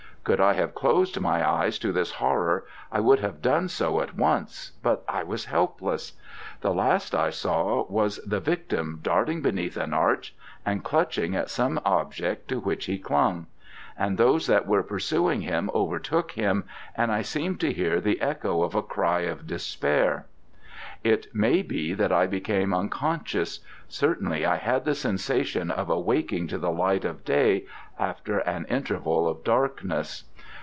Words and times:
Could 0.23 0.39
I 0.39 0.53
have 0.53 0.75
closed 0.75 1.19
my 1.19 1.43
eyes 1.43 1.79
to 1.79 1.91
this 1.91 2.11
horror, 2.11 2.63
I 2.91 2.99
would 2.99 3.21
have 3.21 3.41
done 3.41 3.67
so 3.69 4.01
at 4.01 4.15
once, 4.15 4.71
but 4.83 5.03
I 5.09 5.23
was 5.23 5.45
helpless. 5.45 6.13
The 6.61 6.75
last 6.75 7.15
I 7.15 7.31
saw 7.31 7.87
was 7.89 8.17
the 8.19 8.39
victim 8.39 8.99
darting 9.01 9.41
beneath 9.41 9.77
an 9.77 9.95
arch 9.95 10.35
and 10.63 10.83
clutching 10.83 11.35
at 11.35 11.49
some 11.49 11.79
object 11.85 12.49
to 12.49 12.59
which 12.59 12.85
he 12.85 12.99
clung: 12.99 13.47
and 13.97 14.15
those 14.19 14.45
that 14.45 14.67
were 14.67 14.83
pursuing 14.83 15.41
him 15.41 15.71
overtook 15.73 16.33
him, 16.33 16.65
and 16.95 17.11
I 17.11 17.23
seemed 17.23 17.59
to 17.61 17.73
hear 17.73 17.99
the 17.99 18.21
echo 18.21 18.61
of 18.61 18.75
a 18.75 18.83
cry 18.83 19.21
of 19.21 19.47
despair. 19.47 20.27
It 21.03 21.33
may 21.33 21.63
be 21.63 21.95
that 21.95 22.11
I 22.11 22.27
became 22.27 22.75
unconscious: 22.75 23.59
certainly 23.87 24.45
I 24.45 24.57
had 24.57 24.85
the 24.85 24.93
sensation 24.93 25.71
of 25.71 25.89
awaking 25.89 26.47
to 26.49 26.59
the 26.59 26.69
light 26.71 27.05
of 27.05 27.25
day 27.25 27.65
after 27.97 28.37
an 28.39 28.65
interval 28.65 29.27
of 29.27 29.43
darkness. 29.43 30.25